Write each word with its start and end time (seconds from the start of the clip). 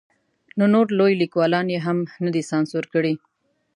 نو 0.57 0.65
نور 0.73 0.85
لوی 0.99 1.13
لیکوالان 1.21 1.65
یې 1.73 1.79
هم 1.85 1.97
نه 2.25 2.29
دي 2.35 2.43
سانسور 2.51 2.83
کړي. 2.93 3.13